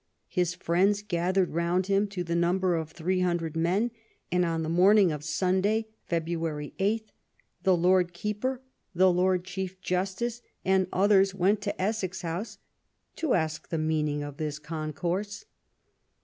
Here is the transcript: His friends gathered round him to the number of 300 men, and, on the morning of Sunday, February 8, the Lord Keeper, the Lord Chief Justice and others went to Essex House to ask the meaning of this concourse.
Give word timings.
His 0.29 0.55
friends 0.55 1.03
gathered 1.03 1.51
round 1.51 1.85
him 1.85 2.07
to 2.07 2.23
the 2.23 2.35
number 2.35 2.73
of 2.75 2.89
300 2.89 3.55
men, 3.55 3.91
and, 4.31 4.43
on 4.43 4.63
the 4.63 4.67
morning 4.67 5.11
of 5.11 5.23
Sunday, 5.23 5.89
February 6.05 6.73
8, 6.79 7.11
the 7.61 7.77
Lord 7.77 8.11
Keeper, 8.11 8.63
the 8.95 9.13
Lord 9.13 9.43
Chief 9.43 9.79
Justice 9.79 10.41
and 10.65 10.87
others 10.91 11.35
went 11.35 11.61
to 11.61 11.79
Essex 11.79 12.23
House 12.23 12.57
to 13.17 13.35
ask 13.35 13.69
the 13.69 13.77
meaning 13.77 14.23
of 14.23 14.37
this 14.37 14.57
concourse. 14.57 15.45